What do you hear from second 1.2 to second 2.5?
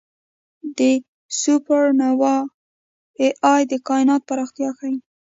سوپرنووا